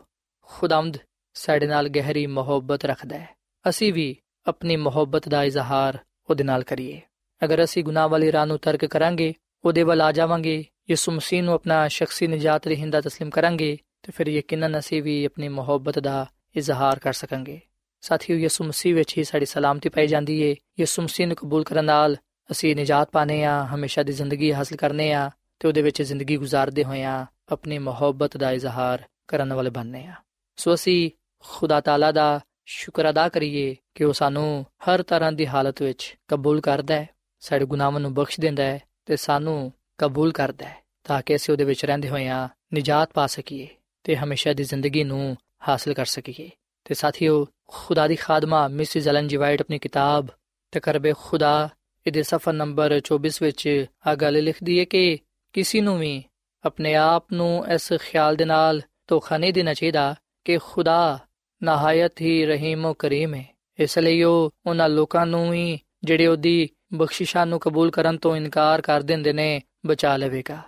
[0.50, 0.98] ਖੁਦਾਵੰਦ
[1.34, 3.28] ਸਾਡੇ ਨਾਲ ਗਹਿਰੀ ਮੁਹੱਬਤ ਰੱਖਦਾ ਹੈ
[3.70, 4.16] ਅਸੀਂ ਵੀ
[4.48, 5.98] ਆਪਣੀ ਮੁਹੱਬਤ ਦਾ ਇਜ਼ਹਾਰ
[6.30, 7.02] ਉਹਦੇ ਨਾਲ ਕਰੀਏ
[7.42, 9.34] ਅਗਰ ਅਸੀਂ ਗੁਨਾਹ ਵਾਲੀ ਰਾਹ ਨੂੰ ਤਰਕ ਕਰਾਂਗੇ
[9.66, 14.28] ਉਹਦੇ ਵੱਲ ਆ ਜਾਵਾਂਗੇ ਯਿਸੂ ਮਸੀਹ ਨੂੰ ਆਪਣਾ ਸ਼ਖਸੀ ਨਜਾਤ ਰਹਿੰਦਾ تسلیم ਕਰਾਂਗੇ ਤੇ ਫਿਰ
[14.28, 17.60] ਯਕੀਨਨ ਅਸੀਂ ਵੀ ਆਪਣੀ ਮੁਹੱਬਤ ਦਾ ਇਜ਼ਹਾਰ ਕਰ ਸਕਾਂਗੇ
[18.02, 21.86] ਸਾਥੀਓ ਯਿਸੂ ਮਸੀਹ ਵਿੱਚ ਹੀ ਸਾਡੀ ਸਲਾਮਤੀ ਪਾਈ ਜਾਂਦੀ ਏ ਯਿਸੂ ਮਸੀਹ ਨੂੰ ਕਬੂਲ ਕਰਨ
[21.86, 22.18] ਨਾਲ
[22.51, 26.85] ਅਸੀਂ ਨਜਾਤ ਪਾਨੇ ਆ ਹਮੇਸ਼ਾ ਦੀ ਜ਼ਿੰਦਗੀ ਹਾਸਲ ਕਰਨੇ ਆ ਤੇ ਉਹਦੇ ਵਿੱਚ ਜ਼ਿੰਦਗੀ گزارਦੇ
[26.85, 30.15] ਹੋਏ ਆ ਆਪਣੀ ਮੁਹੱਬਤ ਦਾ ਇਜ਼ਹਾਰ ਕਰਨ ਵਾਲੇ ਬਣਨੇ ਆ
[30.57, 31.11] ਸੋ ਅਸੀਂ
[31.41, 36.61] ਖੁਦਾ ਤਾਲਾ ਦਾ ਸ਼ੁਕਰ ਅਦਾ ਕਰੀਏ ਕਿ ਉਹ ਸਾਨੂੰ ਹਰ ਤਰ੍ਹਾਂ ਦੀ ਹਾਲਤ ਵਿੱਚ ਕਬੂਲ
[36.61, 37.09] ਕਰਦਾ ਹੈ,
[37.41, 41.65] ਸਾਡੇ ਗੁਨਾਹਾਂ ਨੂੰ ਬਖਸ਼ ਦਿੰਦਾ ਹੈ ਤੇ ਸਾਨੂੰ ਕਬੂਲ ਕਰਦਾ ਹੈ ਤਾਂ ਕਿ ਅਸੀਂ ਉਹਦੇ
[41.65, 43.69] ਵਿੱਚ ਰਹਿੰਦੇ ਹੋਏ ਆ ਨਜਾਤ ਪਾ ਸਕੀਏ
[44.05, 45.37] ਤੇ ਹਮੇਸ਼ਾ ਦੀ ਜ਼ਿੰਦਗੀ ਨੂੰ
[45.69, 46.51] ਹਾਸਲ ਕਰ ਸਕੀਏ।
[46.85, 50.27] ਤੇ ਸਾਥੀਓ, ਖੁਦਾ ਦੀ ਖਾਦਮਾ ਮਿਸਿਸ ਐਲਨ ਜੀ ਵਾਈਟ ਆਪਣੀ ਕਿਤਾਬ
[50.73, 51.69] ਤਕਰਬੇ ਖੁਦਾ
[52.07, 55.19] ਇਹਦੇ ਸਫਾ ਨੰਬਰ 24 ਵਿੱਚ ਆ ਗੱਲ ਲਿਖਦੀ ਹੈ ਕਿ
[55.53, 56.23] ਕਿਸੇ ਨੂੰ ਵੀ
[56.65, 61.19] ਆਪਣੇ ਆਪ ਨੂੰ ਇਸ ਖਿਆਲ ਦੇ ਨਾਲ ਧੋਖਾ ਨਹੀਂ ਦੇਣਾ ਚਾਹੀਦਾ ਕਿ ਖੁਦਾ
[61.63, 67.47] ਨਹਾਇਤ ਹੀ ਰਹੀਮ ਕਰੀਮ ਹੈ। ਇਸ ਲਈ ਉਹ ਉਹਨਾਂ ਲੋਕਾਂ ਨੂੰ ਵੀ ਜਿਹੜੇ ਉਹਦੀ ਬਖਸ਼ਿਸ਼ਾਂ
[67.47, 70.59] ਨੂੰ ਕਬੂਲ ਕਰਨ ਤੋਂ ਇਨਕਾਰ ਕਰ ਦਿੰਦੇ ਨੇ, ਬਚਾ ਲਵੇਗਾ।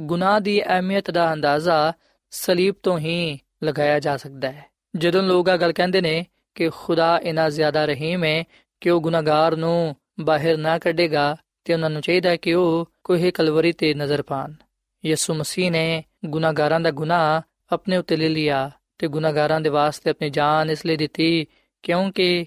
[0.00, 1.92] ਗੁਨਾਹ ਦੀ ਅਹਿਮੀਅਤ ਦਾ ਅੰਦਾਜ਼ਾ
[2.30, 4.64] ਸਲੀਬ ਤੋਂ ਹੀ ਲਗਾਇਆ ਜਾ ਸਕਦਾ ਹੈ।
[4.96, 8.44] ਜਦੋਂ ਲੋਕ ਆ ਗੱਲ ਕਹਿੰਦੇ ਨੇ ਕਿ ਖੁਦਾ ਇਨਾ ਜ਼ਿਆਦਾ ਰਹੀਮ ਹੈ
[8.80, 13.30] ਕਿ ਉਹ ਗੁਨਾਹਗਾਰ ਨੂੰ ਬਾਹਰ ਨਾ ਕੱਢੇਗਾ ਤੇ ਉਹਨਾਂ ਨੂੰ ਚਾਹੀਦਾ ਹੈ ਕਿ ਉਹ ਕੋਈ
[13.30, 14.52] ਕਲਵਰੀ ਤੇ ਨਜ਼ਰ ਪਾਣ।
[15.06, 20.30] ਯਿਸੂ ਮਸੀਹ ਨੇ ਗੁਨਾਹਗਾਰਾਂ ਦਾ ਗੁਨਾਹ ਆਪਣੇ ਉੱਤੇ ਲੈ ਲਿਆ ਤੇ ਗੁਨਾਹਗਾਰਾਂ ਦੇ ਵਾਸਤੇ ਆਪਣੀ
[20.30, 21.46] ਜਾਨ ਇਸ ਲਈ ਦਿੱਤੀ
[21.82, 22.46] ਕਿਉਂਕਿ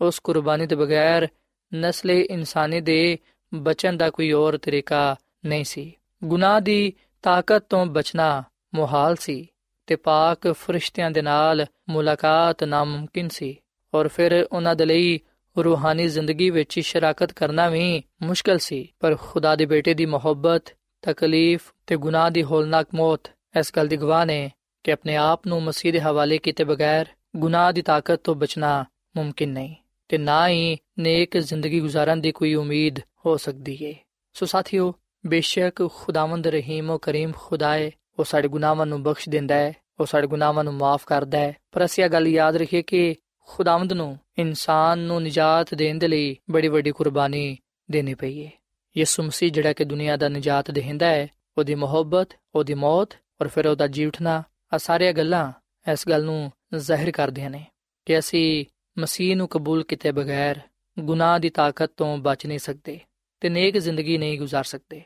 [0.00, 1.28] ਉਸ ਕੁਰਬਾਨੀ ਦੇ ਬਗੈਰ
[1.74, 3.18] ਨਸਲੇ ਇਨਸਾਨੀ ਦੇ
[3.54, 5.92] ਬਚਣ ਦਾ ਕੋਈ ਹੋਰ ਤਰੀਕਾ ਨਹੀਂ ਸੀ।
[6.24, 8.42] ਗੁਨਾਹ ਦੀ ਤਾਕਤ ਤੋਂ ਬਚਣਾ
[8.74, 9.48] ਮੁਹਾਲ ਸੀ
[9.86, 13.56] ਤੇ ਪਾਕ ਫਰਿਸ਼ਤਿਆਂ ਦੇ ਨਾਲ ਮੁਲਾਕਾਤ ਨਾਮੁਮਕਿਨ ਸੀ
[13.94, 15.20] ਔਰ ਫਿਰ ਉਹਨਾਂ ਦੇ ਲਈ
[15.64, 20.64] ਰੂਹਾਨੀ ਜ਼ਿੰਦਗੀ ਵਿੱਚ ਸ਼ਰਾਕਤ ਕਰਨਾ ਵੀ ਮੁਸ਼ਕਲ ਸੀ। ਪਰ ਖੁਦਾ ਦੇ ਬੇਟੇ ਦੀ ਮੁਹੱਬਤ,
[21.02, 23.20] ਤਕਲੀਫ ਤੇ ਗੁਨਾਹ ਦੀ ਹੋਲਨਾਕ ਮੌਤ
[23.58, 24.50] ਇਸ ਗੱਲ ਦੀ ਗਵਾਹ ਨੇ
[24.84, 28.84] ਕਿ ਆਪਣੇ ਆਪ ਨੂੰ ਮਸੀਹ ਦੇ ਹਵਾਲੇ ਕੀਤੇ ਬਗੈਰ ਗੁਨਾਹ ਦੀ ਤਾਕਤ ਤੋਂ ਬਚਣਾ
[29.16, 29.74] ਮੁਮਕਿਨ ਨਹੀਂ
[30.08, 33.94] ਤੇ ਨਾ ਹੀ ਨੇਕ ਜ਼ਿੰਦਗੀ گزارਣ ਦੀ ਕੋਈ ਉਮੀਦ ਹੋ ਸਕਦੀ ਹੈ
[34.34, 34.94] ਸੋ ਸਾਥੀਓ,
[35.26, 40.26] ਬੇਸ਼ੱਕ ਖੁਦਾਵੰਦ ਰਹੀਮ ਉਹ ਕਰੀਮ ਖੁਦਾਏ ਉਹ ਸਾਡੇ ਗੁਨਾਹਾਂ ਨੂੰ ਬਖਸ਼ ਦਿੰਦਾ ਹੈ ਉਹ ਸਾਡੇ
[40.26, 43.14] ਗੁਨਾਹਾਂ ਨੂੰ ਮਾਫ ਕਰਦਾ ਹੈ ਪਰ ਅਸੀਂ ਇਹ ਗੱਲ ਯਾਦ ਰੱਖੀਏ ਕਿ
[43.47, 47.57] ਖੁਦਾਵੰਦ ਨੂੰ ਇਨਸਾਨ ਨੂੰ ਨਜਾਤ ਦੇਣ ਦੇ ਲਈ ਬੜੀ ਵੱਡੀ ਕੁਰਬਾਨੀ
[47.89, 48.51] ਦੇਣੀ ਪਈ ਹੈ
[48.95, 53.67] ਯਿਸੂ ਮਸੀਹ ਜਿਹੜਾ ਕਿ ਦੁਨੀਆ ਦਾ ਨਜਾਤ ਦੇਹਿੰਦਾ ਹੈ ਉਹਦੀ ਮੁਹੱਬਤ ਉਹਦੀ ਮੌਤ ਔਰ ਫਿਰ
[53.67, 55.51] ਉਹਦਾ ਜੀ ਉਠਣਾ ਆ ਸਾਰੀਆਂ ਗੱਲਾਂ
[55.85, 57.65] ਇਸ ਗੱਲ ਨੂੰ ਜ਼ਾਹਿਰ ਕਰਦੀਆਂ ਨੇ
[58.05, 58.65] ਕਿ ਅਸੀਂ
[58.97, 60.59] ਮਸੀਹ ਨੂੰ ਕਬੂਲ ਕੀਤੇ ਬਗੈਰ
[60.99, 62.99] ਗੁਨਾਹ ਦੀ ਤਾਕਤ ਤੋਂ ਬਚ ਨਹੀਂ ਸਕਦੇ
[63.41, 65.01] ਤੇ ਨੇਕ ਜ਼ਿੰਦਗੀ ਨਹੀਂ گزار ਸਕਦੇ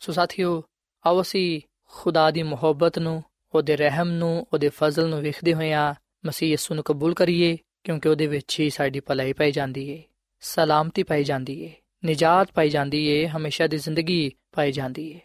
[0.00, 0.62] ਸੋ ਸਾਥੀਓ
[1.04, 1.60] ਆਓ ਅਸੀਂ
[1.92, 3.22] ਖੁਦਾ ਦੀ ਮੁਹੱਬਤ ਨੂੰ
[3.54, 5.94] ਉਹਦੇ ਰਹਿਮ ਨੂੰ ਉਹਦੇ ਫਜ਼ਲ ਨੂੰ ਵੇਖਦੇ ਹੋਇਆਂ
[6.26, 7.56] ਮਸੀਹ ਯਿਸੂ ਨੂੰ ਕਬੂਲ ਕਰੀਏ
[7.86, 10.02] ਕਿਉਂਕਿ ਉਹਦੇ ਵਿੱਚ ਹੀ ਸਾਡੀ ਭਲਾਈ ਪਾਈ ਜਾਂਦੀ ਏ
[10.42, 15.20] ਸਲਾਮਤੀ ਪਾਈ ਜਾਂਦੀ ਏ ਨਜਾਤ ਪਾਈ ਜਾਂਦੀ ਏ ਹਮੇਸ਼ਾ ਦੀ ਜ਼ਿੰਦਗੀ ਪਾਈ ਜਾਂਦੀ ਏ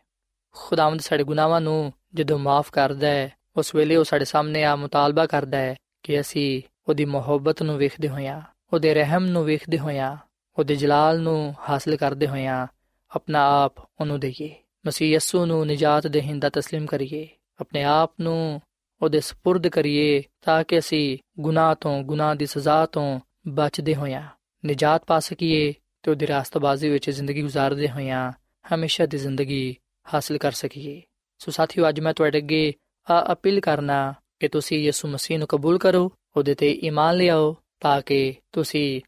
[0.55, 5.25] ਖੁਦਾਵੰਦ ਸਾਡੇ ਗੁਨਾਹਾਂ ਨੂੰ ਜਦੋਂ ਮਾਫ ਕਰਦਾ ਹੈ ਉਸ ਵੇਲੇ ਉਹ ਸਾਡੇ ਸਾਹਮਣੇ ਆ ਮੁਤਾਲਬਾ
[5.25, 8.41] ਕਰਦਾ ਹੈ ਕਿ ਅਸੀਂ ਉਹਦੀ ਮੁਹੱਬਤ ਨੂੰ ਵੇਖਦੇ ਹੋਇਆਂ
[8.73, 10.15] ਉਹਦੇ ਰਹਿਮ ਨੂੰ ਵੇਖਦੇ ਹੋਇਆਂ
[10.57, 12.65] ਉਹਦੇ ਜਲਾਲ ਨੂੰ ਹਾਸਲ ਕਰਦੇ ਹੋਇਆਂ
[13.11, 14.49] ਆਪਣਾ ਆਪ ਉਹਨੂੰ ਦਈਏ
[14.85, 17.27] ਮਸੀਹ ਯਸੂ ਨੂੰ ਨਜਾਤ ਦੇਹਿੰਦਾ تسلیم ਕਰੀਏ
[17.59, 18.61] ਆਪਣੇ ਆਪ ਨੂੰ
[19.02, 24.22] ਉਹਦੇ سپرد ਕਰੀਏ ਤਾਂ ਕਿ ਅਸੀਂ ਗੁਨਾਹ ਤੋਂ, ਗੁਨਾਹ ਦੀ ਸਜ਼ਾ ਤੋਂ ਬਚਦੇ ਹੋਈਆਂ
[24.66, 28.32] ਨਜਾਤ ਪਾ ਸਕੀਏ ਤੇ ਉਹਦੀ ਰਾਸਤਬਾਜ਼ੀ ਵਿੱਚ ਜ਼ਿੰਦਗੀ گزارਦੇ ਹੋਈਆਂ
[28.74, 29.76] ਹਮੇਸ਼ਾ ਦੀ ਜ਼ਿੰਦਗੀ
[30.14, 31.02] ਹਾਸਲ ਕਰ ਸਕੀਏ।
[31.38, 32.74] ਸੋ ਸਾਥੀਓ, ਅੱਜ ਮੈਂ ਤੁਹਾਡੇ ਅੱਗੇ
[33.10, 38.02] ਆ ਅਪੀਲ ਕਰਨਾ ਕਿ ਤੁਸੀਂ ਯਿਸੂ ਮਸੀਹ ਨੂੰ ਕਬੂਲ ਕਰੋ, ਉਹਦੇ ਤੇ ਈਮਾਨ ਲਿਆਓ ਤਾਂ
[38.02, 39.00] ਕਿ ਤੁਸੀਂ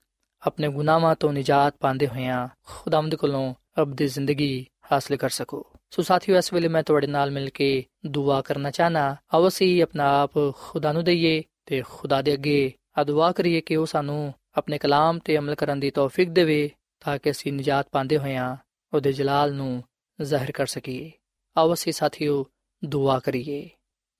[0.47, 6.37] ਆਪਣੇ ਗੁਨਾਹਾਂ ਤੋਂ ਨਜਾਤ ਪਾਉਂਦੇ ਹੋਇਆਂ ਖੁਦਾਮਦ ਕੋਲੋਂ ਅਬਦੀ ਜ਼ਿੰਦਗੀ ਹਾਸਲ ਕਰ ਸਕੋ। ਸੋ ਸਾਥੀਓ,
[6.37, 10.93] ਇਸ ਵੇਲੇ ਮੈਂ ਤੁਹਾਡੇ ਨਾਲ ਮਿਲ ਕੇ ਦੁਆ ਕਰਨਾ ਚਾਹਨਾ, ਆਓ ਅਸੀਂ ਆਪਣਾ ਆਪ ਖੁਦਾ
[10.93, 15.39] ਨੂੰ ਦਈਏ ਤੇ ਖੁਦਾ ਦੇ ਅੱਗੇ ਆ ਦੁਆ ਕਰੀਏ ਕਿ ਉਹ ਸਾਨੂੰ ਆਪਣੇ ਕਲਾਮ ਤੇ
[15.39, 18.57] ਅਮਲ ਕਰਨ ਦੀ ਤੌਫੀਕ ਦੇਵੇ ਤਾਂ ਕਿ ਅਸੀਂ ਨਜਾਤ ਪਾਉਂਦੇ ਹੋਇਆਂ
[18.95, 19.85] ਉਹਦੇ ਜਲਾਲ ਨੂੰ
[20.23, 21.13] ਜ਼ਾਹਿਰ ਕਰ ਸਕੀਏ।
[21.57, 22.47] ਆਓ ਅਸੀਂ ਸਾਥੀਓ,
[22.85, 23.71] ਦੁਆ ਕਰੀਏ।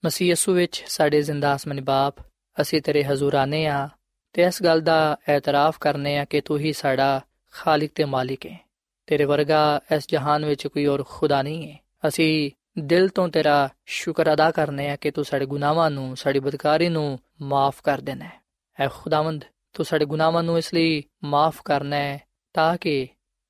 [0.05, 2.15] ਮਸੀਹ ਯਸੂ ਵਿੱਚ ਸਾਡੇ ਜ਼ਿੰਦਾ ਅਸਮਾਨੀ ਬਾਪ,
[2.61, 3.89] ਅਸੀਂ ਤੇਰੇ ਹਜ਼ੂਰ ਆਨੇ ਆ
[4.33, 7.21] ਤੇ ਇਸ ਗੱਲ ਦਾ ਇਤਰਾਫ ਕਰਨੇ ਆ ਕਿ ਤੂੰ ਹੀ ਸਾਡਾ
[7.53, 8.69] ਖਾਲਿਕ ਤੇ ਮਾਲਿਕ ਹੈ।
[9.07, 14.33] ਤੇਰੇ ਵਰਗਾ ਇਸ ਜਹਾਨ ਵਿੱਚ ਕੋਈ ਹੋਰ ਖੁਦਾ ਨਹੀਂ ਹੈ। ਅਸੀਂ ਦਿਲ ਤੋਂ ਤੇਰਾ ਸ਼ੁਕਰ
[14.33, 18.45] ਅਦਾ ਕਰਨੇ ਆ ਕਿ ਤੂੰ ਸਾਡੇ ਗੁਨਾਹਾਂ ਨੂੰ, ਸਾਡੀ ਬਦਕਾਰੀ ਨੂੰ ਮਾਫ ਕਰ ਦੇਣਾ ਹੈ।
[18.81, 22.21] ਐ ਖੁਦਾਵੰਦ, ਤੂੰ ਸਾਡੇ ਗੁਨਾਹਾਂ ਨੂੰ ਇਸ ਲਈ ਮਾਫ ਕਰਨਾ ਹੈ
[22.53, 23.09] ਤਾਂ ਕਿ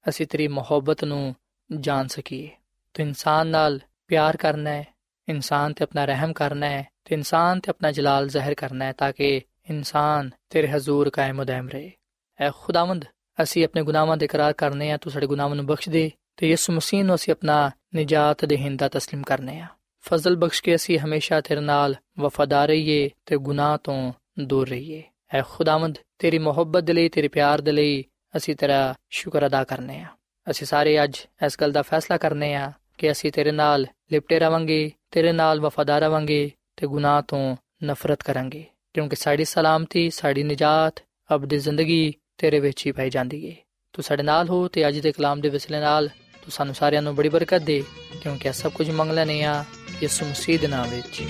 [0.08, 1.34] ਅਸੀਂ ਤੇਰੀ ਮੁਹੱਬਤ ਨੂੰ
[1.80, 2.50] ਜਾਣ ਸਕੀਏ।
[2.94, 4.94] ਤੂੰ ਇਨਸਾਨ ਨਾਲ ਪਿਆਰ ਕਰਨਾ ਹੈ,
[5.28, 9.12] ਇਨਸਾਨ ਤੇ ਆਪਣਾ ਰਹਿਮ ਕਰਨਾ ਹੈ, ਤੇ ਇਨਸਾਨ ਤੇ ਆਪਣਾ ਜਲਾਲ ਜ਼ਾਹਿਰ ਕਰਨਾ ਹੈ ਤਾਂ
[9.12, 9.40] ਕਿ
[9.70, 11.92] ਇਨਸਾਨ ਤੇਰੇ ਹਜ਼ੂਰ ਕਾਇਮ ਦائم ਰਹੇ।
[12.40, 13.04] ਐ ਖੁਦਾਵੰਦ
[13.43, 16.73] ਅਸੀਂ ਆਪਣੇ ਗੁਨਾਹਾਂ ਦੇ ਇਕਰਾਰ ਕਰਨੇ ਆ ਤੂੰ ਸਾਡੇ ਗੁਨਾਹਾਂ ਨੂੰ ਬਖਸ਼ ਦੇ ਤੇ ਯਿਸੂ
[16.73, 19.67] ਮਸੀਹ ਨੂੰ ਅਸੀਂ ਆਪਣਾ ਨਜਾਤ ਦੇਹਿੰਦਾ تسلیم ਕਰਨੇ ਆ
[20.05, 25.03] ਫਜ਼ਲ ਬਖਸ਼ ਕੇ ਅਸੀਂ ਹਮੇਸ਼ਾ ਤੇਰੇ ਨਾਲ ਵਫਾਦਾਰ ਰਹੀਏ ਤੇ ਗੁਨਾਹ ਤੋਂ ਦੂਰ ਰਹੀਏ
[25.33, 28.03] ਐ ਖੁਦਾਵੰਦ ਤੇਰੀ ਮੁਹੱਬਤ ਦੇ ਲਈ ਤੇਰੇ ਪਿਆਰ ਦੇ ਲਈ
[28.37, 30.07] ਅਸੀਂ ਤੇਰਾ ਸ਼ੁਕਰ ਅਦਾ ਕਰਨੇ ਆ
[30.47, 34.91] ਅਸੀਂ ਸਾਰੇ ਅੱਜ ਇਸ ਗੱਲ ਦਾ ਫੈਸਲਾ ਕਰਨੇ ਆ ਕਿ ਅਸੀਂ ਤੇਰੇ ਨਾਲ ਲਿਪਟੇ ਰਵਾਂਗੇ
[35.11, 41.03] ਤੇਰੇ ਨਾਲ ਵਫਾਦਾਰ ਰਵਾਂਗੇ ਤੇ ਗੁਨਾਹ ਤੋਂ ਨਫ਼ਰਤ ਕਰਾਂਗੇ ਕਿਉਂਕਿ ਸਾਡੀ ਸਲਾਮਤੀ ਸਾਡੀ ਨਜਾਤ
[41.35, 43.56] ਅਬਦੀ ਜ਼ਿੰਦਗੀ ਤੇਰੇ ਵਿੱਚ ਹੀ ਪਾਈ ਜਾਂਦੀ ਏ।
[43.92, 47.14] ਤੂੰ ਸਾਡੇ ਨਾਲ ਹੋ ਤੇ ਅੱਜ ਦੇ ਕਲਾਮ ਦੇ ਵਿਸਲੇ ਨਾਲ ਤੂੰ ਸਾਨੂੰ ਸਾਰਿਆਂ ਨੂੰ
[47.14, 47.84] ਬੜੀ ਬਰਕਤ ਦੇ,
[48.22, 49.64] ਕਿਉਂਕਿ ਇਹ ਸਭ ਕੁਝ ਮੰਗ ਲੈਨੇ ਆ
[50.02, 51.22] ਯਿਸੂ ਮਸੀਹ ਦੇ ਨਾਮ ਵਿੱਚ।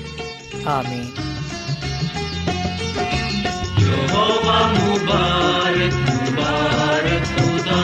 [0.67, 1.15] ਆਮੀਨ।
[3.79, 7.83] ਯਹੋਵਾ ਮੁਬਾਰਕ ਮੁਬਾਰਕ ਖੁਦਾ।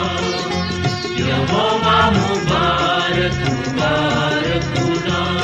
[1.19, 5.41] ਯਹੋਵਾ ਮੁਬਾਰਕ ਮੁਬਾਰਕ ਖੁਦਾ।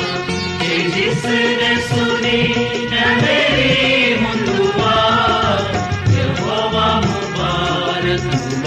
[0.61, 2.55] ਤੇ ਜਿਸ ਨੇ ਸੁਣੀ
[2.97, 4.26] ਐ ਮੇਰੀ
[8.18, 8.65] Jesus.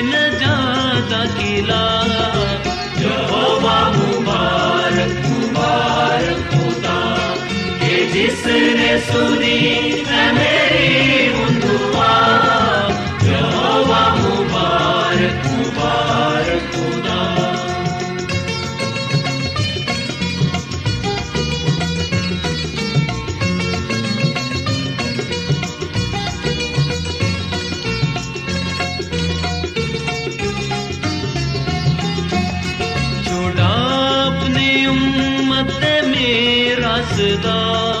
[0.00, 1.82] दिन जादा किला
[3.00, 6.98] यहोवा मुबारक मुबारक खुदा
[7.82, 9.56] कि जिसने सुनी
[37.03, 38.00] 死的